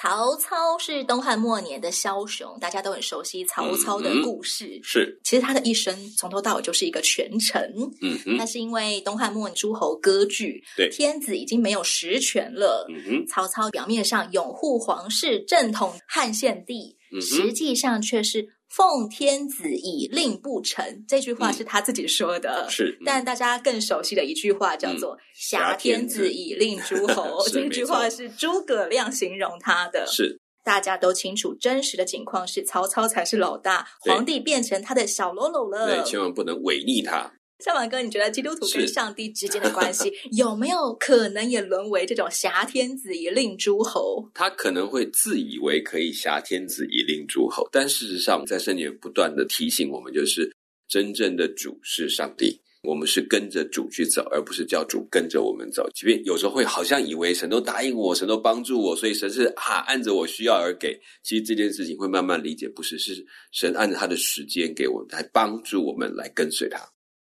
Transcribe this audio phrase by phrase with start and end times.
[0.00, 4.66] 曹操是东汉末年的枭雄，大家都很熟悉曹操的故事。
[4.66, 7.74] 嗯嗯、是，其实他的一生从头到尾就是一个权臣。
[8.00, 12.86] 嗯哼，那是因为东汉末年诸侯割据，对，天子已经没有实权了。
[12.88, 18.46] 嗯哼，曹操表面上拥护皇室，正统汉献帝，嗯、实际上却是。
[18.68, 22.66] 奉天子以令不臣，这句话是他自己说的。
[22.68, 30.06] 嗯、是，但大家更熟悉的一句话叫做“挟、嗯、天子以令诸侯。” 这句话是诸葛亮形容他的。
[30.06, 35.86] 是，大家都清楚，真实的情况是曹操才是老大，皇帝变成他的小喽啰了。
[35.86, 37.32] 对，千万不能违逆他。
[37.64, 44.24] 小马哥，你觉得基督徒跟上帝之间的关系有没有可能也沦为这种挟天子以令诸侯？
[44.32, 50.48] 他可能会自以为可以挟天子以令诸侯，但事实上，在圣经不断的提醒我们，就是
[50.86, 55.90] 真正的主是上帝，我们是跟着主去走，而不是叫主跟着我们走。
[55.92, 60.96] 即便有时候会好像以为神都答应我，神都帮助我，所以神是啊按着我需要而给。
[61.24, 66.78] 其实这件事情会慢慢理解，不是，是神按着他的时间给我们，来帮助我们来跟随他。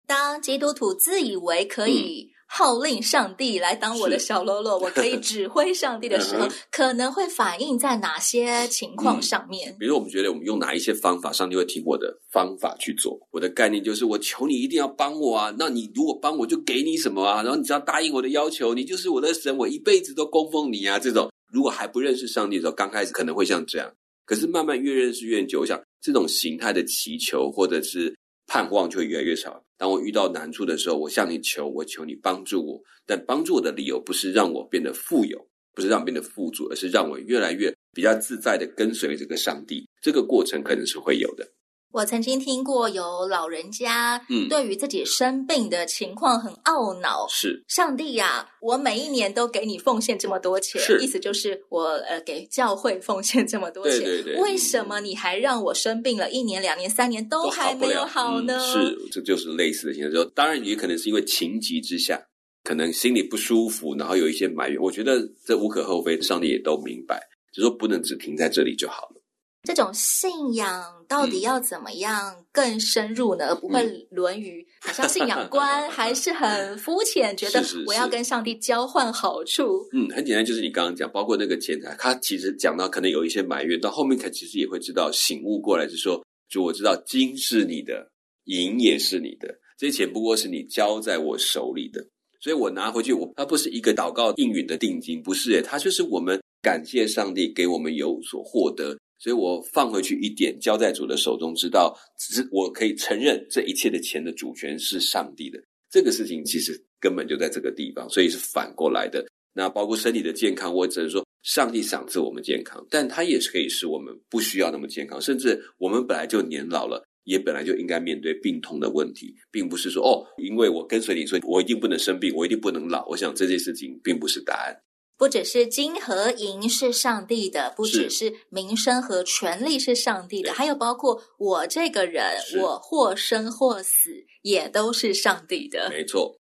[0.09, 9.71] 当基督徒自以为可以号令上帝来当我的小喽啰，我可以 指挥上帝的时候，可能会反映在哪些情况上面？
[9.71, 13.21] 嗯，比如我们觉得我们用哪一些方法，上帝会听我的方法去做。
[13.31, 15.55] 我的概念就是，我求你一定要帮我啊！
[15.59, 17.43] 那你如果帮我，就给你什么啊？
[17.43, 20.99] 然后你只要答应我的要求，你就是我的神，我一辈子都供奉你啊！
[20.99, 23.93] 这种如果还不认识上帝的时候，刚开始可能会像这样，
[24.25, 29.63] 可是慢慢越认识越久，想这种形态的祈求或者是盼望就会越来越少。
[29.79, 32.83] 当我遇到难处的时候，我向你求，我求你帮助我。
[33.07, 39.89] 但帮助我的理由不是让我变得富有，不是让我变得富足，而是让我越来越比较自在的跟随这个上帝。
[40.03, 41.49] 这个过程可能是会有的。
[41.91, 47.27] 我曾经听过有老人家，嗯，对于自己生病的情况很懊恼。
[47.29, 58.61] 是上帝呀，我每一年都给你奉献这么多钱，是意思就是我呃给教会奉献这么多钱，对对对，为什么你还让我生病了一年、两年、三年都还没有好呢？
[58.61, 60.13] 好嗯、是，这就是类似的情况。
[60.13, 62.23] 就当然也可能是因为情急之下，
[62.65, 64.79] 可能心里不舒服，然后有一些埋怨。
[64.79, 67.19] 我觉得这无可厚非，上帝也都明白，
[67.51, 69.18] 就说不能只停在这里就好了。
[69.65, 73.49] 这种信仰到底要怎么样更深入呢？
[73.51, 79.87] 嗯、不会沦于好像信仰观还是很肤浅，觉得我要跟上帝交换好处。
[79.93, 88.11] 嗯，很简单，就是你刚刚讲，包括那个钱财，他其实讲到可能有一些埋怨，到后面他其实也会知道醒悟过来，是说，就我知道金是你的，
[88.45, 92.01] 银也是你的，这些钱不过是你交在我手里的，
[92.41, 98.97] 所以我拿回去，我它不是一个祷告应允的定金，不是诶，它就是我们感谢上帝给我们有所获得。
[99.19, 105.59] 所以我放回去一点，交在主的手中，知道只是我可以承认这一切的钱的主权是上帝的。
[105.91, 109.27] 这个事情其实根本就在这个地方，所以是反过来的。
[109.55, 123.05] 那包括身体的健康，我只能说上帝赏赐我们健康，但他也是可以使我们不需要那么健康，甚至我们本来就年老了，也本来就应该面对病痛的问题，并不是说哦，因为我跟随你，所以我一定不能生病，我一定不能老。
[123.09, 124.77] 我想这件事情并不是答案。
[125.19, 134.11] 不只是金和银是上帝的，不只是名声和权力是上帝的，还有包括我这个人，我或生或死
[134.43, 135.91] 也都是上帝的。
[135.91, 136.37] 没错。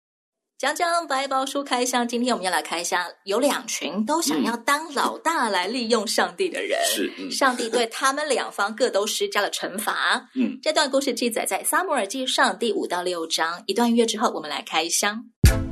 [0.59, 6.79] 讲讲白宝书开箱，今天我们要来开箱，有两群都想要当老大来利用上帝的人。
[6.87, 10.31] 是，嗯、上帝对他们两方各都施加了惩罚。
[10.37, 13.63] 嗯，这段故事记载在撒母耳记上第五到六章。
[13.67, 15.25] 一段音乐之后，我们来开箱。
[15.45, 15.72] 以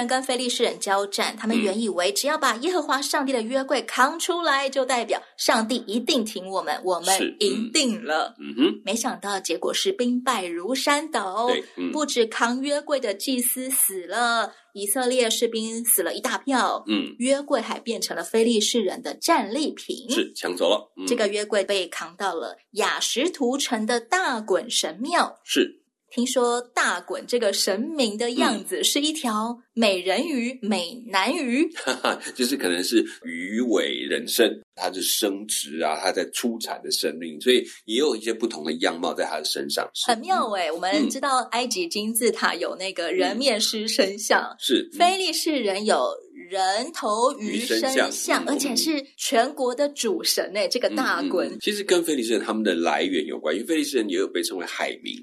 [0.00, 8.34] 人跟非利士人交战，他们原以为只要把耶和华上帝的约柜扛出来，就代表上帝一定挺我们，我们赢定了。
[8.40, 11.48] 嗯哼，没想到结果是兵败如山倒。
[11.76, 16.82] 嗯，不止扛约柜的祭司死了，以色列士兵死了一大票。
[16.88, 20.90] 嗯，约柜还变成了非利士人的战利品，是抢走了。
[20.96, 25.38] 嗯，这个约柜被扛到了雅什图城的大衮神庙。
[25.44, 25.76] 是。
[26.10, 46.10] 听说大衮这个神明的样子是一条美人鱼、嗯、美男鱼，哈哈，就是可能是鱼尾人身，它是生殖啊，它在出产的生命，所以也有一些不同的样貌在它的身上，很妙诶、欸、我们知道埃及金字塔有那个人面狮身像，嗯、是菲利士人有
[46.50, 55.14] 人头鱼身像，身像嗯、而且是全国的主神诶、欸、这个大衮、嗯嗯、其实跟菲利士人他们的来源有关，因为菲利士人也有被称为海民。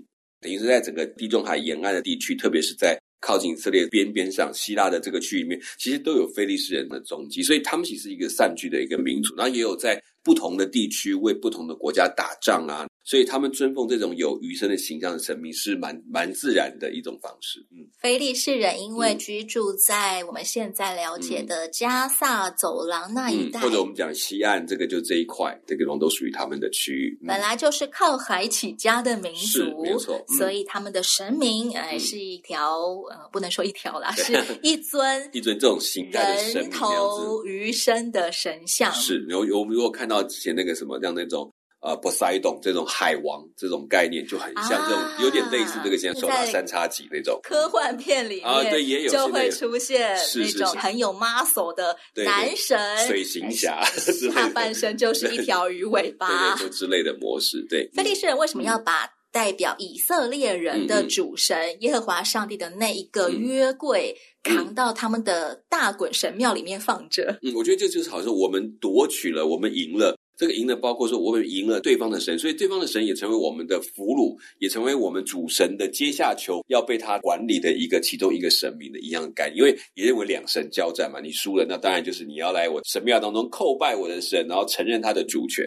[0.42, 12.88] 等于是在整个地中海沿岸的地区，特别是在靠近以色列边边上，希腊的这个区域里面，其实都有非利斯人的踪迹，所以他们其实是一个散居的一个民族，然后也有在不同的地区为不同的国家打仗啊。
[13.08, 17.66] 所以他们尊奉这种有鱼身的形象的神明是蛮蛮自然的一种方式。
[17.72, 27.18] 嗯，腓力士人因为居住在我们现在了解的加萨走廊那一带，嗯、或者我们讲西岸，这个就这一块，这个龙都属于他们的区域。
[27.22, 30.22] 嗯、本来就是靠海起家的民族，没错。
[30.28, 32.78] 嗯、所以他们的神明，哎、呃，是一条
[33.10, 38.92] 呃，不能说一条啦， 是一尊一尊这种形态的神人头鱼身的神像。
[38.92, 41.50] 是，有有我们如果看到之前那个什么，像那种。
[41.88, 51.96] 呃，波塞冬这种海王这种概念就很像这种，啊、有点类似这个现在手拿三叉戟那种科幻片里面啊，对，也有就会出现那种很有 muscle 的
[52.26, 53.82] 男神水行侠，
[54.34, 57.66] 下半身就是一条鱼尾巴，对对对之类的模式。
[57.70, 67.40] 对，菲利士人为什么要把代表以色列人的主神、嗯、耶和华上帝的那一个约柜扛到他们的大衮神庙里面放着？
[67.44, 70.18] 嗯，我觉得这就是好像我们夺取了，我们赢了。
[70.38, 79.58] 这个赢了，包括说我们赢了对方的神，所以对方的神也成为我们的俘虏，也成为我们主神的阶下囚，要被他管理的一个其中一个神明的一样的概念。
[79.58, 85.66] 因为也认为两神交战嘛，你输了，那当然就是你要来我神庙当中叩拜我的神，然后承认他的主权。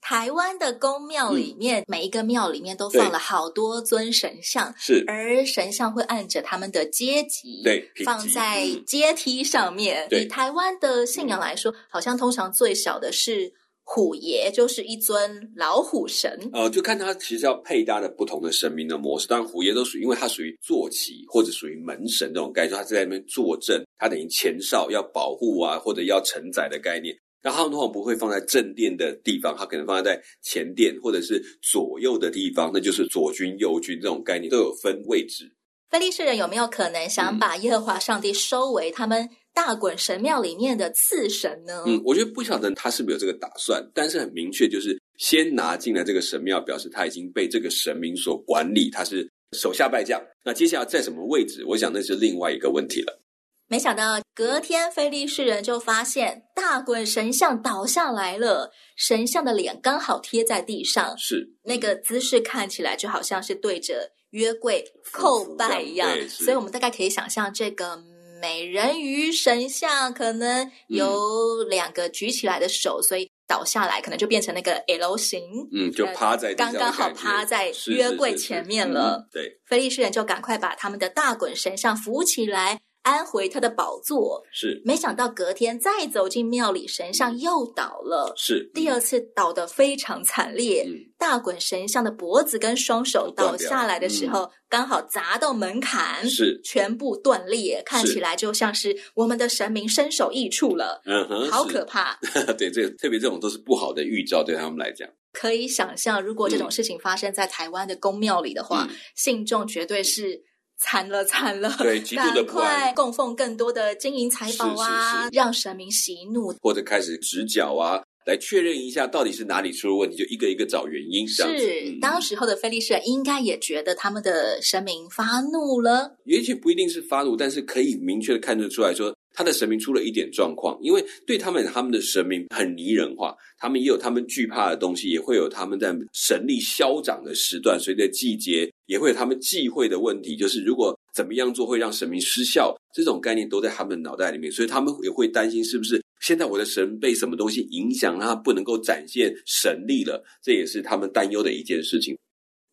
[0.00, 10.06] 台湾的宫庙里面，嗯、每一个庙里面都放了好多尊神像，是，而神像会按着他们的阶级，对，放在阶梯上面。
[10.12, 13.52] 嗯、以台湾的信仰来说，嗯、好像通常最小的是。
[13.86, 19.28] 虎爷就是一尊老虎神，呃，就看他其实要配搭的不同的神明的模式。
[19.28, 27.14] 当然，虎爷都属于，因为他属于坐骑或者属于门神这种概念，就他在那边坐镇，他等于前哨要保护啊，或者要承载的概念。
[27.42, 35.52] 那他们通常不会放在正殿的地方，他可能放在前殿或者是左右的地方，那就是左军右军这种概念都有分位置。
[35.90, 39.28] 非利士人有没有可能想把耶和华上帝收为他们？
[39.54, 41.84] 大衮神庙里面的次神呢？
[41.86, 50.20] 嗯，我觉得不晓得他是不是有这个打算，但是很明确，就是先拿进来这个神庙，表示他已经被这个神明所管理，他是手下败将。
[50.44, 51.64] 那接下来在什么位置？
[51.68, 53.20] 我想那是另外一个问题了。
[53.68, 68.02] 没想到隔天，菲利士人就发现大衮神像倒下来了，神像的脸刚好贴在地上，是那个姿势看起来就好像是对着约柜叩拜一样，所以我们大概可以想象这个。
[68.44, 75.42] 美人鱼神像可能有两个举起来的手，嗯、所以倒下来可能就变成那个 L 型，
[75.72, 79.26] 嗯，就趴在刚刚好趴在约柜前面了。
[79.32, 82.80] 是是是是对，菲利士人就赶快把他们的大滚神像扶起来。
[83.04, 90.84] 安回他的宝座，是没想到隔天再走进庙里，神像又倒了，是第二次倒得非常惨烈。
[90.88, 101.02] 嗯、大滚神像的脖子跟双手倒下来的时候，嗯、刚好砸到门槛，是全部断裂，看起来就像是我们的神明身首异处了。
[101.04, 102.18] 嗯哼，好可怕。
[102.56, 105.06] 对，这特别这种都是不好的预兆，对他们来讲。
[105.30, 110.42] 可以想象，如果这种事情发生在台湾的宫庙里的话，嗯、信众绝对是。
[110.84, 111.74] 惨了惨了！
[111.78, 121.26] 对，赶快供奉更多的金银财宝啊，是是是让神明息怒，或者开始直角啊，来确认一下到底是哪里出了问题，就一个一个找原因。
[121.26, 129.16] 是，嗯、当时候的菲利士人应该也觉得他们的神明发怒了，也许不一定是发怒，但是可以明确的看得出来说。
[129.34, 152.16] 他的神明出了一点状况，因为对他们，他们的神明很拟人化，他们也有他们惧怕的东西，也会有他们在神力消长的时段，随着季节也会有他们忌讳的问题，就是如果怎么样做会让神明失效，这种概念都在他们脑袋里面，所以他们也会担心是不是现在我的神被什么东西影响，让他不能够展现神力了，这也是他们担忧的一件事情。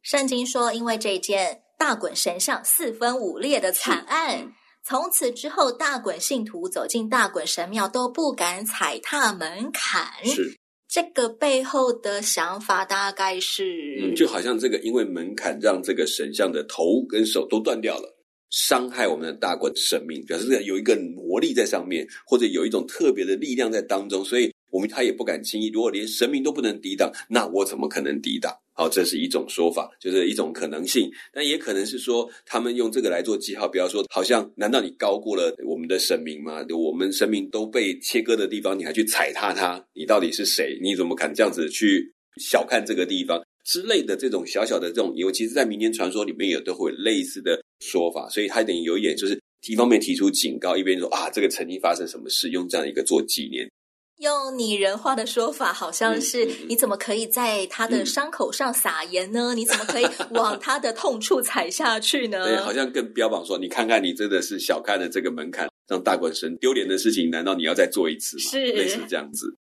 [0.04, 4.54] 圣经说，因为这件大衮神像四分五裂的惨案。
[4.84, 10.08] 从此之后，大滚信徒走进大滚神庙都不敢踩踏门槛。
[10.26, 10.58] 是
[10.90, 18.18] 这个背后的想法，大概是嗯，就好像这个因为门槛让这个神像的头跟手都断掉了，
[18.50, 25.70] 伤害我们的大衮神明，表示有一个魔力在上面，或者有一种特别的力量在当中，所以我们他也不敢轻易。
[25.70, 28.54] 如果连神明都不能抵挡，那我怎么可能抵挡？
[28.74, 31.12] 好，这是一种说法，就是一种可能性。
[31.34, 36.66] 但也可能是说，他们用这个来做记号，比方说，好像难道你高过了我们的神明吗？
[36.70, 39.86] 我们神明都被切割的地方，你还去踩踏它？
[39.94, 40.80] 你到底是谁？
[40.82, 48.30] 你怎么敢这样子去小看这个地方之类的这种小小的这种，尤其是在民间传说里面，也都会有类似的说法。
[48.30, 49.40] 所以他等于有一点就是。
[49.70, 53.70] 一方面提出警告，一边说啊，这个曾经发生什么事，用这样一个做纪念。
[54.18, 59.54] 用拟人化的说法，好像是、嗯、你怎么可以在他的伤口上撒盐呢？
[59.54, 62.46] 嗯、你怎么可以往他的痛处踩下去呢？
[62.46, 68.44] 对，好像更标榜说，你看看你真的是小看了这个门槛，让大官生丢脸的事情，难道你要再做一次吗？
[68.44, 69.58] 是类似这样子。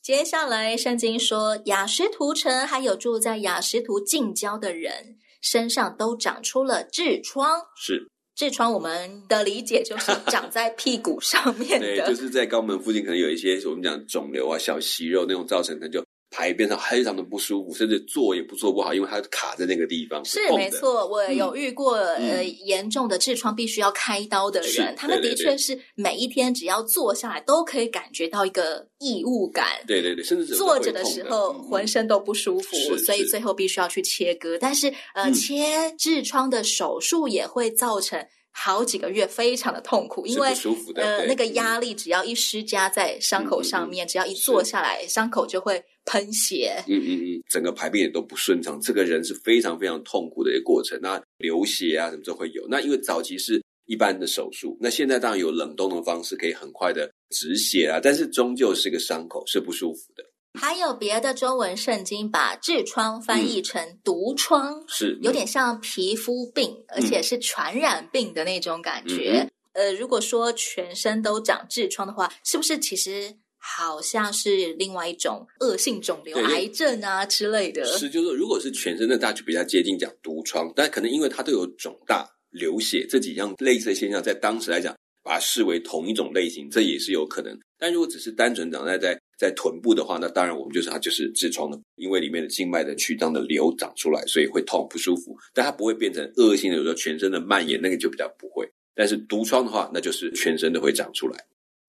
[0.00, 7.60] 接下来，圣经说，雅什图城还有住在雅什图近郊的人身上都长出了痔疮。
[7.76, 8.10] 是。
[8.36, 16.03] 痔疮，我们的理解就是 长在屁股上面的，对，就是在肛门附近，可能有一些我们讲肿瘤啊、小息肉那种造成，的就。
[16.34, 20.24] 排便上非常的不舒服，甚至坐也不坐不好，因为它卡在那个地方。
[20.24, 29.66] 是没错，我有遇过、嗯、呃严重的痔疮必须要开刀的人，他们的确是每一天只要坐下来都可以感觉到一个异物感。
[29.86, 34.58] 对对对，甚至坐着的时候浑身都不舒服，嗯、所以最后必须要去切割。
[34.58, 35.64] 但是呃，嗯、切
[35.96, 38.26] 痔疮的手术也会造成。
[38.56, 40.54] 好几个月非常的痛苦，因为
[40.94, 46.82] 呃那个压力只要一施加在伤口上面，只要一坐下来，伤口就会喷血。
[46.86, 50.98] 嗯嗯嗯，整个排便也都不顺畅，这个人是非常非常痛苦的一个过程。
[51.02, 52.66] 那流血啊什么都会有。
[52.68, 60.24] 那因为早期是一般的手术，那现在当然有冷冻的方式，可以很快的止血啊，但是终究是个伤口，是不舒服的。
[60.56, 69.44] 还有别的中文圣经把痔疮翻译成毒疮，嗯、是有点像皮肤病，嗯、而且是传染病的那种感觉。
[69.72, 73.34] 嗯、呃，如果说全身都长痔疮的话，是不是其实
[73.66, 77.82] 好像是另外一种恶性肿瘤、癌症啊之类的？
[77.86, 87.58] 是，就是如果是全身的，大家就比较接近讲毒疮，但可能因为它都有肿大、流血这几样类似的现象，在当时来讲，把它视为同一种类型，这也是有可能。
[87.78, 95.34] 但如果只是单纯长在在在臀部的话，那当然我们就是它就是痔疮的，因为里面的静脉的曲张的瘤长出来，所以会痛不舒服。
[95.54, 98.68] 但它不会变成恶性的，有时候全身的蔓延，那个就比较不会。
[98.94, 101.36] 但是毒疮的话，那就是全身都会长出来。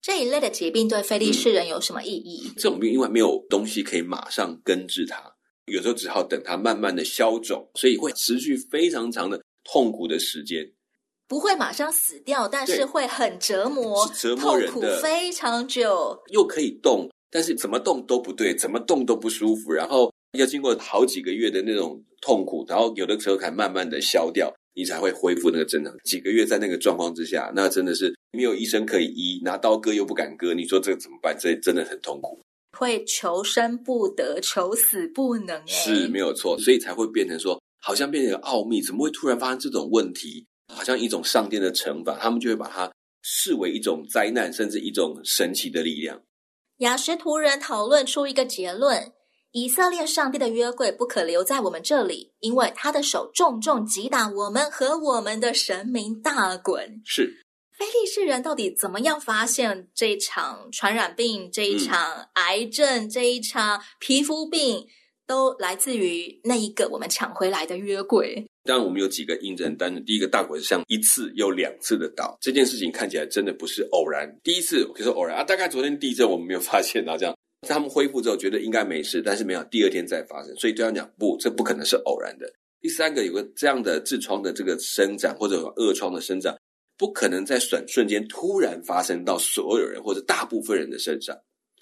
[0.06, 2.46] 这一类的疾病对非利士人有什么意义？
[2.46, 5.20] 嗯，这种病因为没有东西可以马上根治它，
[5.64, 10.64] 有时候只好等它慢慢的消肿，所以会持续非常长的痛苦的时间。
[11.26, 16.16] 不会马上死掉，但是会很折磨，折磨人的，痛苦非常久。
[16.28, 25.92] 又可以动，但是怎么动都不对，怎么动都不舒服，然后要经过好几个月的那种痛苦，然后有的时候才慢慢的消掉，你才会恢复那个正常。
[26.04, 31.34] 几个月在那个状况之下，那真的是没有医生可以医，拿刀割又不敢割，你说这个怎么办？
[31.40, 32.38] 这真的很痛苦，
[32.78, 35.66] 会求生不得，求死不能。
[35.66, 40.46] 是没有错，所以才会变成说，好像变成一个奥秘，怎么会突然发生这种问题？
[40.68, 42.92] 好像一种上天的惩罚，他们就会把它
[43.22, 46.20] 视为一种灾难，甚至一种神奇的力量。
[46.78, 49.12] 雅什图人讨论出一个结论：
[49.52, 57.00] 以色列上帝的约柜不可留在我们这里，因为他的手重重击打我们和我们的神明大滚。
[57.04, 57.44] 是，
[57.76, 64.86] 非利士人到底怎么样发现这一场传染病、这一场癌症、嗯、这一场皮肤病？
[65.28, 68.46] 都来自于那一个我们抢回来的约柜。
[68.62, 74.32] 当然，我们有几个印证，但是第一个大鬼像一次又两次的倒，这件事情看起来真的不是偶然。
[74.44, 82.46] 第一次可以说偶然啊，大概昨天地震我们没有发现啊，这样他们恢复之后觉得应该没事，但是没有第二天再发生，所以对他讲不，这不可能是偶然的。
[82.80, 86.56] 第三个有个这样的痔疮的这个生长或者恶疮的生长，
[86.96, 91.36] 不可能在瞬瞬间突然发生到所有人或者大部分人的身上。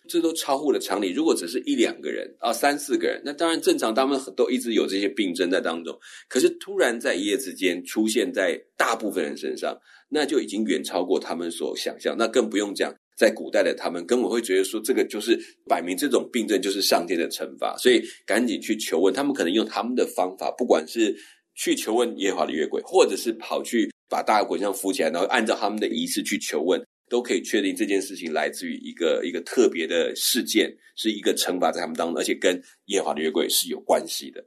[0.06, 1.12] 这都超乎了常理。
[1.12, 5.98] 如果只是一两个人啊，三四个人，那当然正常，他们都一直有这些病症在当中。
[6.28, 9.74] 可是突然在一夜之间出现在大部分人身上，
[10.10, 12.14] 那就已经远超过他们所想象。
[12.18, 19.12] 那更不用讲，在古代的他们根本会觉得说，这个就是摆明这种病症就是上天的惩罚，所以赶紧去求问。
[19.12, 21.14] 他们可能用他们的方法，不管是
[21.54, 26.82] 去求问耶和华的约柜，或者是跑去把大鬼像扶起来，然后按照他们的仪式去求问。
[27.10, 34.42] 都可以确定这件事情来自于一个一个特别的事件，是一个惩罚在他们当中，而且跟耶和华的约柜是有关系的。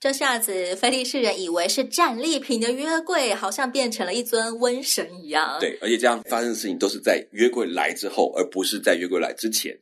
[0.00, 5.58] 这下子，菲利士人以为是战利品的约柜，好像变成了一尊瘟神一样。
[5.60, 9.78] 对，而且这样发生的事情都是在约柜来之后，而不是在约柜来之前。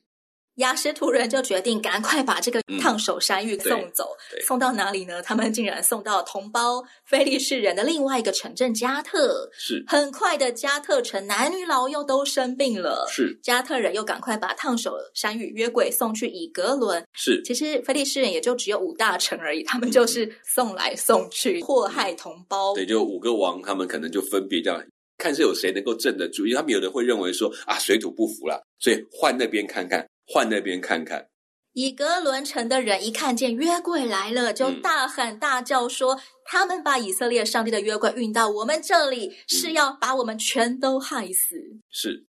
[0.59, 5.21] 亚实突人就决定赶快把这个烫手山芋送走，嗯、送到哪里呢？
[5.23, 9.49] 他们竟然送到同胞菲利士人的另外一个城镇加特。
[9.53, 13.07] 是，很快的，加特城男女老幼都生病了。
[13.11, 17.05] 是，加特人又赶快把烫手山芋约鬼送去以格伦。
[17.13, 22.75] 是，其实菲利士人也就只有五大城而已，他们就是送来送去，祸害同胞。
[22.75, 24.85] 对，就五个王，他们可能就分别这样
[25.19, 30.05] 看是有谁能够镇得住，因为他们有的会认为说啊，水土不服了，所以换那边看看。
[30.29, 31.29] 换那边看看，
[31.73, 41.57] 以格伦城的人一看见约柜来了，就大喊大叫说：“嗯、他们把以色列上帝的约柜运到我们这里，是要把我们全都害死。”
[41.91, 42.27] 是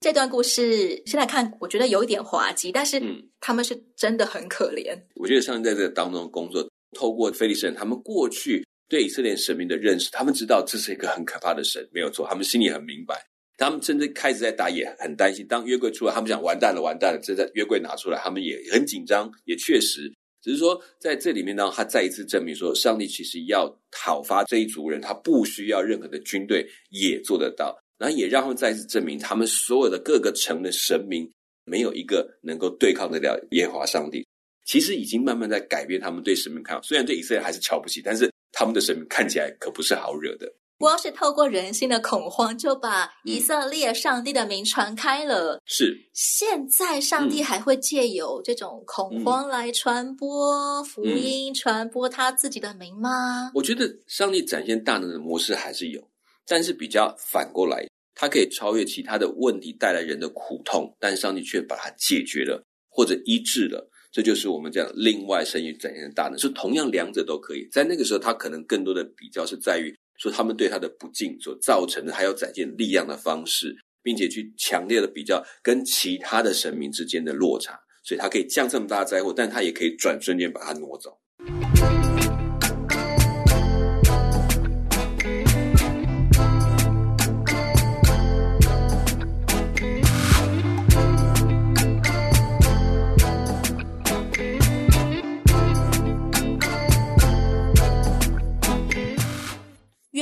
[0.00, 3.02] 这段故事，现在看我觉得有一点滑稽，但是
[3.40, 4.96] 他们是真的很可怜。
[5.16, 6.64] 我觉得上帝在这个当中工作，
[6.96, 13.26] 透过非利士人，他们过去对以色列神明的认识，他们知道这是一个很可怕的神，没有错，他们心里很明白。
[13.58, 15.44] 他们甚至开始在打，也很担心。
[15.48, 17.20] 当约柜出来，他们想完蛋了，完蛋了。
[17.20, 20.10] 这在约柜拿出来，他们也很紧张，也确实。
[20.40, 27.76] 只是说，在这里面呢，他再一次证明说，上帝其实要讨伐这一族人，他不需要任何的军队也做得到。
[27.98, 31.28] 然后也让他们再一次证明，他们所有的各个城的神明，
[31.64, 34.24] 没有一个能够对抗得了耶和华上帝。
[34.64, 36.82] 其实已经慢慢在改变他们对神明看法。
[36.84, 40.46] 虽然对以色列还是瞧不起，但是他们的神明看起来可不是好惹的。
[40.78, 45.56] 光是透过人心的恐慌，就把以色列上帝的名传开了。
[45.56, 53.50] 嗯、是，现在上帝还会借由这种恐慌来传播福音，嗯、传播他自己的名吗？
[53.54, 56.00] 我觉得上帝展现大能的模式还是有，
[56.46, 63.90] 但是比较反过来，他可以超越其他的问题带来人的苦痛，但上帝却把它解决了或者医治了。
[64.12, 67.68] 这就是我们讲另外生育展现的大能，是同样两者都可以。
[67.72, 69.92] 在那个时候，他可能更多的比较是在于。
[70.18, 81.18] 说他们对他的不敬所造成的，还有展现力量的方式，并且去强烈的比较跟其他的神明之间的落差，所以他可以降这么大灾祸，但他也可以转瞬间把它挪走。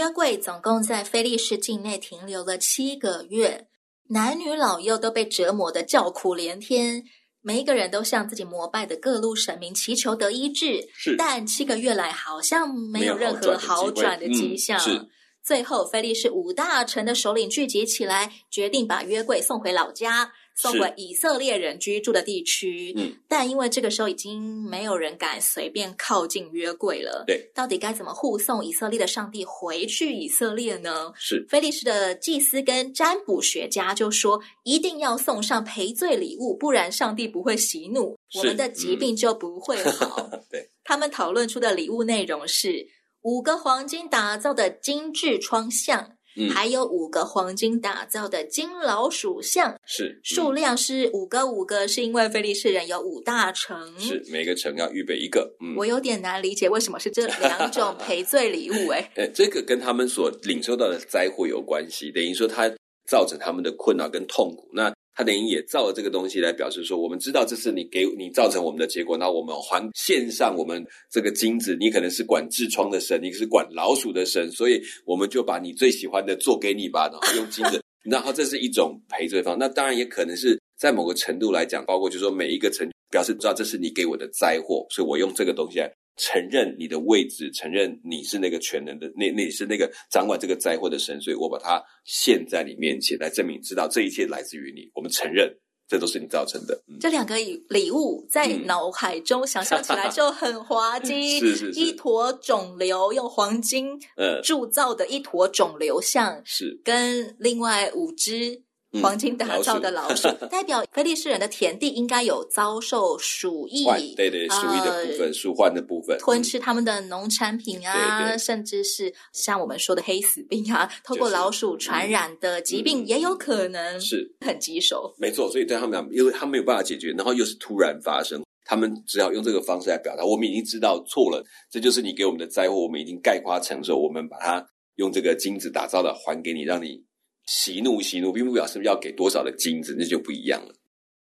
[0.07, 3.67] 约柜总共在菲利士境内停留了七个月，
[4.11, 7.03] 男女老幼都被折磨得叫苦连天，
[7.43, 10.89] 每一个人都向自己膜拜的各路神明祈求得医治。
[10.95, 14.79] 是，但七个月来好像没有任何好转的迹象。
[14.79, 15.09] 是，
[15.43, 20.33] 最后菲利士五大臣的首领聚集起来，决定把约柜送回老家。
[20.57, 31.13] 送回以色列人居住的地区，嗯，但因为这个时候已经没有人敢随便靠近约柜了，对，到底该怎么护送以色列的上帝回去以色列呢？
[31.15, 40.27] 是，菲利士的祭司跟占卜学家就说，一定要送上赔罪礼物，不然上帝不会息怒，我们的疾病就不会好。
[40.33, 42.89] 嗯、 对，他们讨论出的礼物内容是
[43.21, 46.16] 五个黄金打造的精致窗像。
[46.37, 55.57] 嗯、还有五个黄金打造的金老鼠像，是数量是五个五个，是因为菲利士人有五大城，是每个城要预备一个。
[55.61, 59.11] 嗯，我有点难理解为什么是这两种赔罪礼物诶。
[59.17, 62.71] 诶， 这个跟他们所领受到的灾祸有关系，等于说它
[63.09, 64.71] 造成他们的困扰跟痛苦。
[64.73, 64.96] 那。
[65.17, 71.75] 他等于也造了这个东西来表示说，我们知道这是你给你造成我们的结果，那我们还献上我们这个金子。
[71.81, 79.57] 你可能是管痔疮的神，你是管老鼠的神，所以我们就把你最喜欢的做给你吧，然后用金子， 然后这是一种赔罪方。
[79.59, 85.91] 那当然也可能是在某个程度来讲，包括就是说每一个城表示知道这是你给我的灾祸，所以我用这个东西来。
[86.17, 94.91] 承认你的位置，承认你是那个全能的，那那是那个掌管这个灾祸的神，所以我把它献在你面前来证明，知道这一切来自于你。
[94.95, 95.55] 我们承认
[95.89, 96.75] 这都是你造成的。
[96.89, 97.37] 嗯、这两个
[97.69, 108.66] 礼物在脑海中想象起来就很滑稽， 是是是，一坨肿瘤用黄金呃铸造的一坨肿瘤像，是跟另外五只。
[109.03, 125.15] 黄金打造的老 鼠，代表菲利士人的田地应该有遭受鼠疫，对对，鼠疫的部分，鼠患的部分，吞吃他们的农产品啊，甚至是像我们说的黑死病啊， 透过老鼠传染的疾病也有可能，是很棘手。
[125.19, 137.05] 没错，所以对他们讲，因为他们没有办法解决，然后又是突然发生，他们只好用这个方式来表达：我们已经知道错了，这就是你给我们的灾祸，我们已经概括承受，我们把它用这个金子打造的还给你，让你。
[137.47, 140.75] 息怒，喜怒，并不表示要给多少的金子，那就不一样了。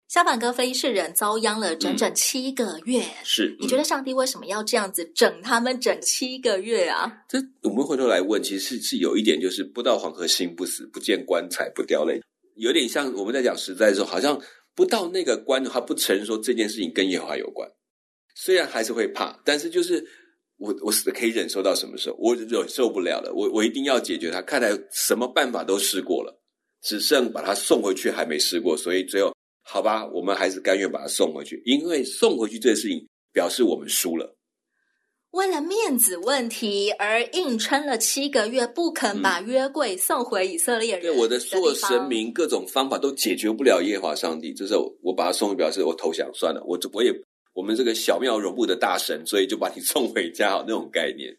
[0.08, 3.56] 小板哥，非利士人遭殃了整整七个月，嗯、是？
[3.58, 7.24] 你觉得上帝为什么要这样子整他们整七个月啊？
[7.28, 12.20] 这我们回头来问，其实是是有一点，就是不到黄河心不死，不见棺材不掉泪，
[12.54, 14.40] 有点像我们在讲实在的时候，好像
[14.76, 17.68] 不到那个关头，他不承认说这件事情跟耶和华有关。
[18.36, 20.06] 虽然还是会怕，但是就是
[20.58, 22.16] 我我是可以忍受到什么时候？
[22.18, 24.40] 我忍受不了了，我我一定要解决它。
[24.40, 26.40] 看来什么办法都试过了，
[26.82, 28.74] 只剩把他送回去还没试过。
[28.76, 34.34] 所以最后，好吧，我们还是甘愿把他送回去，因为送回去这件事情表示我们输了。
[35.32, 41.02] 为了面子问题而硬撑了七个月，不肯把约柜送回以色列人。
[41.02, 44.54] 对，我的所有神明各种方法都解决不了耶和华上帝。
[44.54, 47.12] 这时候我把他送回，表示我投降算了，我我也。
[47.56, 51.38] 我们这个小庙容不得大神，所以就把你送回家，好那种概念。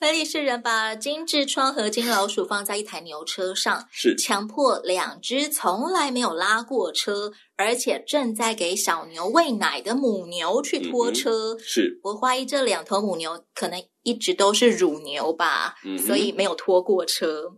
[0.00, 11.54] 菲利士人把金痔疮和金老鼠放在一台牛车上，是强迫两只从来没有拉过车，而且正在给小牛喂奶的母牛去拖车。
[11.54, 17.56] 嗯、是我怀疑这两头母牛可能一直都是乳牛吧，嗯、所以没有拖过车。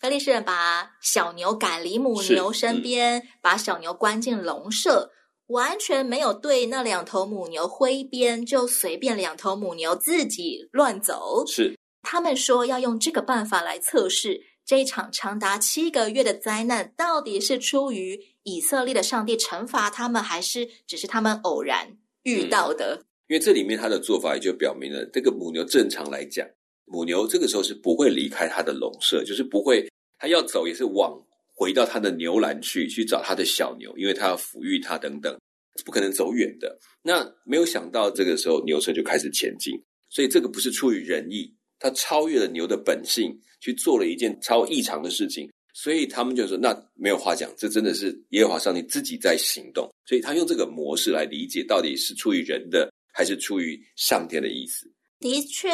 [0.00, 5.12] 菲利士人把小牛赶离母牛身边，嗯、把小牛关进笼舍。
[5.48, 11.44] 完全没有对那两头母牛挥鞭，就随便两头母牛自己乱走。
[11.46, 22.96] 是，他们说要用这个办法来测试这一场长达七个月的灾难，到底是出于以色列的上帝惩罚他们，还是只是他们偶然遇到的？
[23.00, 26.46] 嗯，因为这里面他的做法也就表明了，这个母牛正常来讲，
[26.84, 31.18] 母牛这个时候是不会离开它的笼舍，就是不会，它要走也是往。
[31.58, 35.36] 回到他的牛栏去，去找他的小牛，因为他要抚育它等等，
[35.84, 36.78] 不可能走远的。
[37.02, 39.74] 那没有想到这个时候牛车就开始前进，
[40.08, 45.50] 所以这个不是出于仁义，他超越了牛的本性，去做了一件超异常的事情。
[45.74, 54.90] 所以他们就说：“那没有话讲，这真的是耶和华上帝自己在行动。”所以他用这个模式来理解，到底是出于人的，还是出于上天的意思。
[55.20, 55.68] 的确，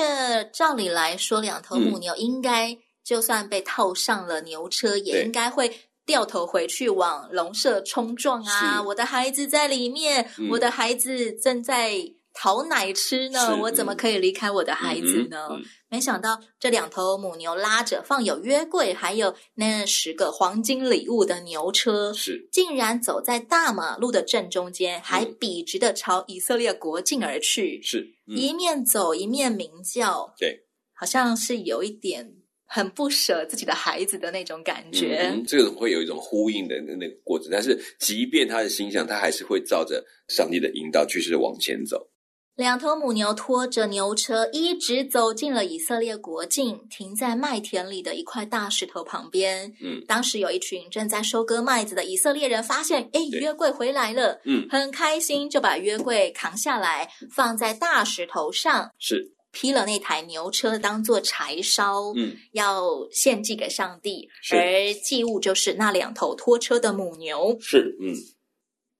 [0.52, 2.78] 照理来说，两头母牛应该、嗯。
[3.04, 5.70] 就算被套上了牛车，也应该会
[6.06, 8.82] 掉头回去往笼舍冲撞啊！
[8.82, 11.94] 我的孩子在里面，嗯、我的孩子正在
[12.32, 15.48] 讨奶吃呢，嗯、我怎么可以离开我的孩子呢？
[15.50, 32.34] 嗯嗯、没想到这两头母牛拉着放有约柜，还有那十个黄金礼物的牛车，是竟然走在大马路的正中间，还笔直的朝以色列国境而去，是、嗯、一面走一面鸣叫，对，好像是有一点。
[32.74, 37.48] 很不舍自己的孩子的那种感觉，嗯，这个会有一种呼应的那个过程。
[37.48, 42.08] 但是，即便他的心想，他还是会照着上帝的引导，继续往前走。
[42.56, 49.72] 两头母牛拖着牛车，一直走进了以色列国境，停在麦田里的一块大石头旁边。
[49.80, 58.90] 嗯，当时有一群正在收割麦子的以色列人发现，哎，约柜回来了，嗯，很开心，就把约柜扛下来，放在大石头上。
[58.98, 59.30] 是。
[59.54, 68.12] 劈了那台牛车当做柴烧，嗯，要献祭给上帝，而祭物就是那两头拖车的母牛，是，嗯，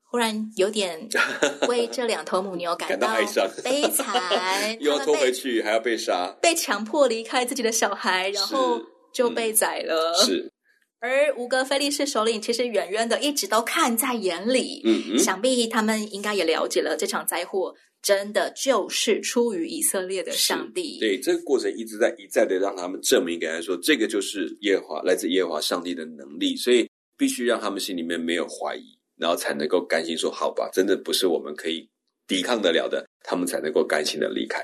[0.04, 1.08] 忽然有点
[1.68, 3.14] 为这两头母牛感到
[3.62, 8.80] 悲惨， 又要拖回去，还要被杀，被强迫离开自己的小孩，然后
[9.12, 10.24] 就被宰了，是。
[10.24, 10.50] 是
[11.00, 17.74] 而五个菲利士首领其实远远的一直都看在眼里，嗯嗯，想必他们应该也了解了这场灾祸。
[18.04, 21.00] 真的就是出于以色列的上帝。
[21.00, 26.86] 对，这个过程一直在一再的让他们证明给他说，这个就是耶和华来自耶和华上帝的能力，所以
[27.16, 28.84] 必须让他们心里面没有怀疑，
[29.16, 31.88] 然后才能够甘心说好吧，真的不是我们可以
[32.28, 34.60] 抵抗得了的，他们才能够甘心的离开。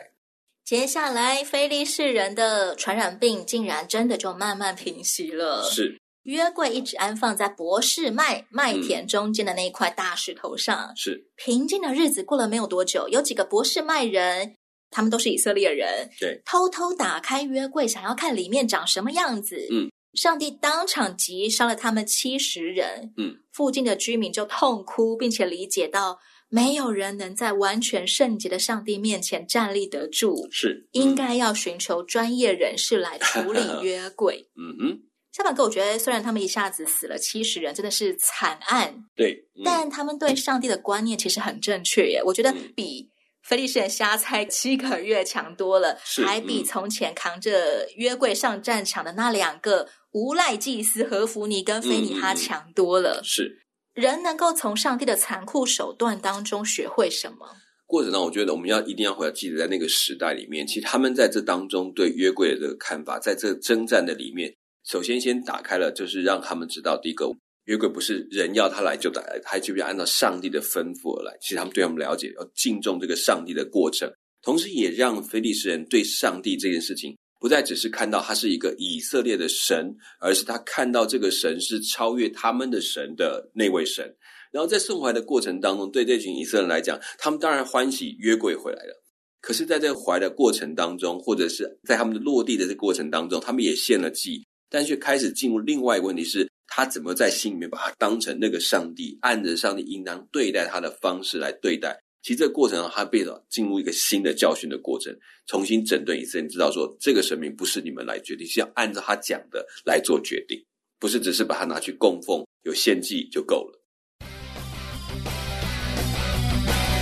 [0.64, 5.64] 接下来，非利士人的传染病竟然真的就慢慢平息了。
[5.64, 5.98] 是。
[6.31, 10.93] 约柜一直安放在博士麦麦田中间的那一块大石头上。
[10.95, 14.55] 是平静的日子过了没有多久，有几个博士麦人，
[14.90, 19.66] 他们都是以色列人，对，偷偷打开约柜，想要看里面长什么样子。
[19.73, 23.12] 嗯，上帝当场击杀了他们七十人。
[23.16, 34.49] 嗯，附近的居民就痛哭，并且理解到没有人能在完全圣洁的上帝面前站立得住，是、嗯、应该要寻求专业人士来处理 约柜。
[34.57, 35.01] 嗯哼。
[35.33, 39.05] 下半哥，我觉得虽然他们一下子死了七十人，真的是惨案。
[39.14, 42.21] 对，嗯、但他们对上帝的观念其实很正确耶。
[42.25, 43.09] 我觉得比
[43.45, 53.21] 菲利士人瞎猜七个月强多了，是还比从前扛着约柜上战场的那两个无赖祭司何弗尼跟菲尼哈强多了。
[53.23, 53.64] 是
[53.95, 57.47] 人能够从上帝的残酷手段当中学会什么？
[57.87, 64.53] 过程中，我觉得我们要一定要回来记得，在那个时代里面，其实他们在这当中对约柜的这个看法，在这征战的里面。
[64.85, 67.31] 首先，先打开了，就是让他们知道，第一个
[67.66, 71.37] 约柜不是人要他来就来，他就要按照上帝的吩咐而来。
[71.40, 74.11] 其实他们对他们了解，要敬重这个上帝的过程，
[74.43, 84.16] 同时也让非利士人对上帝这件事情，不再只是看到他是一个以色列的神，而是他看到这个神是超越他们的神的那位神，
[84.51, 88.97] 然后在送回来的过程当中，对这群以色列人来讲，他们当然欢喜约柜回来了。
[89.43, 102.00] 可是，在这个回来的过程当中，或者是在他们的落地的这过程当中，他们也献了祭，但却开始进入另外一个问题是，他怎么在心里面把他当成那个上帝，按着上帝应当对待他的方式来对待。
[102.22, 105.12] 其实这个过程中，他被进入一个新的教训的过程，
[105.46, 110.62] 重新整顿以色列人，知道说这个神明不是你们来决定，是要按照他讲的来做决定，
[110.98, 113.80] 不是只是把它拿去供奉，有献祭就够了。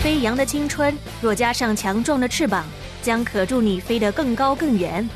[0.02, 2.64] 飞扬的青春，若加上强壮的翅膀，
[3.02, 5.06] 将可助你飞得更高更远。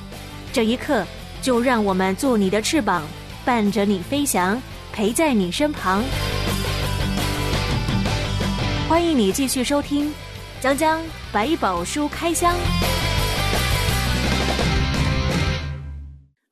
[0.52, 1.06] 这一刻，
[1.42, 3.02] 就让我们做你的翅膀，
[3.44, 6.04] 伴着你飞翔，陪在你身旁。
[8.88, 10.08] 欢迎你继续收听
[10.60, 11.02] 《江江
[11.32, 12.54] 百宝书开箱》。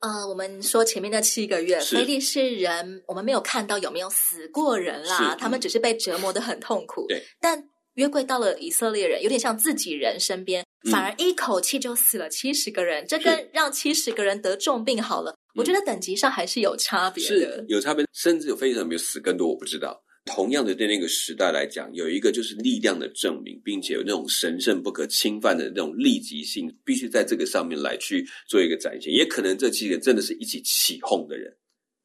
[0.01, 7.05] 呃，我们说前面的七个月，非利士人，我们没有看到有没有死过人啦，他们只是被折磨的很痛苦。
[7.07, 7.63] 对，但。
[7.95, 13.03] 约柜到了以色列人，有点像自己人身边，反而一口气就死了七十个人。
[13.03, 20.01] 嗯、这跟让七十个人得重病好了，我觉得等级上还是有差别的，是有差别，甚至有非常没有死更多，我不知道。
[20.23, 29.11] 同样的，对那个时代来讲，有一个就是力量的证明，并且有那种神圣不可侵犯的那种立即性，必须在这个上面来去做一个展现。
[29.11, 31.51] 也可能这七个人真的是一起起哄的人，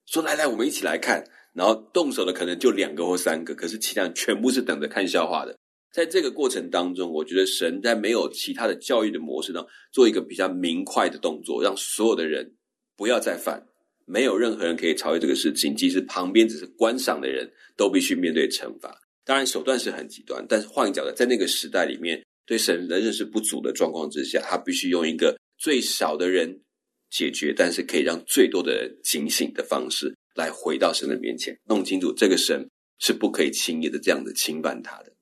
[0.07, 5.55] 说来来，我们一起来看，然后动手的可能就两个或三个，可是其他人全部是等着看笑话的。
[5.97, 12.55] 在这个过程当中，我觉得神在没有其他的教育的模式上，做一个比较明快的动作，让所有的人
[12.99, 13.67] 不要再犯，
[14.05, 15.75] 没有任何人可以超越这个事情。
[15.75, 18.95] 即使旁边只是观赏的人都必须面对惩罚。
[19.25, 26.61] 当然手段是很极端，但是换一个角度，在那个时代里面，对神的认识不足的状况之下，他必须用一个最少的人
[27.09, 35.16] 解决，但是可以让最多的人警醒的方式，来回到神的面前，弄清楚这个神是不可以轻易的这样子侵犯他的。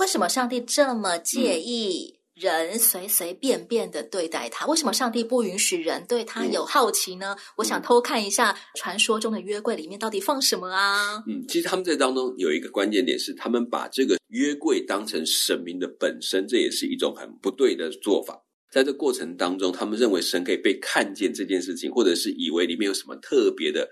[0.00, 4.64] 为什么上帝这么介意人随随便便的对待他？
[4.66, 7.36] 为什么上帝不允许人对他有好奇呢？
[7.38, 11.22] 嗯、我想偷看一下传说中的约柜里面到底放什么啊？
[11.28, 18.42] 嗯，其实他们在当中有一个关键点是，他们把这个约柜当成神明的本身，这也是一种很不对的做法。
[18.72, 23.86] 在这过程当中，他们认为神可以被看见这件事情，或者是以为里面有什么特别的。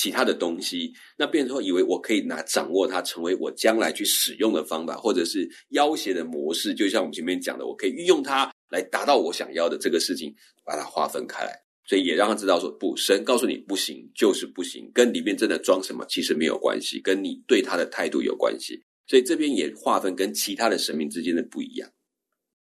[0.00, 6.72] 其他的东西，那变成后以为我可以拿掌握它，成为我将来去使用的方法，或者是要挟的模式。
[6.72, 10.34] 就像我们前面讲的，我可以运用它来达到我想要的这个事情，
[10.64, 11.52] 把它划分开来。
[11.86, 18.82] 所以也让他知道说，不，神告诉你不行就是不行，跟里面真的装什么其实没有关系，跟你对他的态度有关系。
[19.06, 21.90] 所以这边也划分跟其他的神明之间的不一样。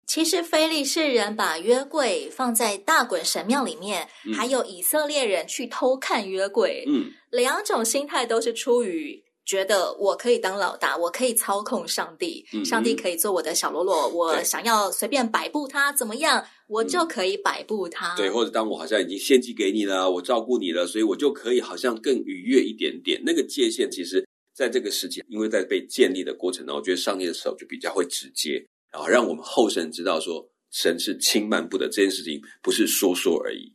[0.07, 18.15] 其实非利士人把约柜放在大衮神庙里面，嗯、还有以色列人去偷看约柜，嗯，两种心态都是出于觉得我可以当老大，我可以操控上帝，嗯、上帝可以做我的小喽啰，我想要随便摆布他怎么样，我就可以摆布他。
[18.15, 23.21] 对，或者当我好像已经献祭给你了，我照顾你了，所以我就可以好像更愉悦一点点。
[23.25, 28.63] 那个界限，其实在这个时期，因为在被建立的过程中，我觉得上帝的手就比较会直接。
[28.95, 33.73] 啊，让我们后生知道说，神是轻慢不得这件事情，不是说说而已。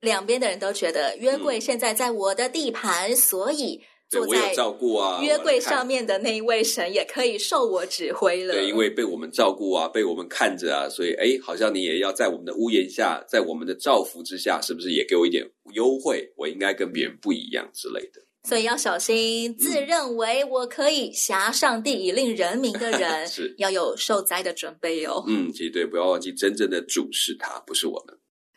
[0.00, 8.54] 两边的人都觉得约柜现在在我的地盘，嗯、所以坐在照顾啊约柜上面的那一位神也可以受我指挥了。
[8.54, 16.30] 对，因为被我们照顾啊，被我们看着啊，所以哎，好像你也要在我们的屋檐下，在我们的照拂之下，是不是也给我一点优惠？
[16.36, 18.20] 我应该跟别人不一样之类的。
[18.46, 25.24] 所以要小心，自认为我可以挟上帝以令人民的人， 是要有受灾的准备哦。
[25.26, 28.15] 嗯，其实对，不要忘记，真正的主是他，不是我们。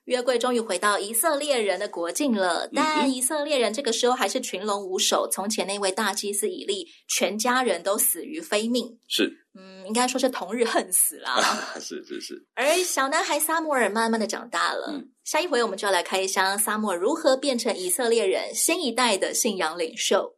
[0.09, 5.29] 约柜终于回到以色列人的国境了，但以色列人这个时候还是群龙无首。
[5.31, 8.97] 从前那位大祭司以利，全家人都死于非命。
[9.07, 11.29] 是，嗯，应该说是同日恨死了。
[11.79, 12.43] 是是是。
[12.55, 14.87] 而小男孩撒母耳慢慢的长大了。
[14.89, 20.33] 嗯，下一回我们就要来开箱撒母耳如何变成以色列人新一代的信仰领袖。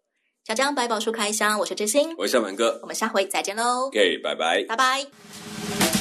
[0.46, 3.88] 小江百宝书开箱，我是知心，我是小满哥，我们下回再见喽。
[3.88, 6.01] OK，拜拜，拜拜。